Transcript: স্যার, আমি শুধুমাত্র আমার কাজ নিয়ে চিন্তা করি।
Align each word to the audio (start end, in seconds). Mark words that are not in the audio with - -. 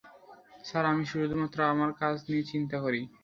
স্যার, 0.63 0.83
আমি 0.91 1.03
শুধুমাত্র 1.11 1.57
আমার 1.73 1.91
কাজ 2.01 2.15
নিয়ে 2.27 2.43
চিন্তা 2.51 2.77
করি। 2.83 3.01